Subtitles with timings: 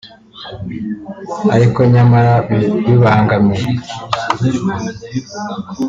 [1.55, 2.33] ariko nyamara
[2.85, 3.59] bibangamye